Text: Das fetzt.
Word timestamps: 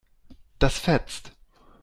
Das 0.57 0.79
fetzt. 0.79 1.31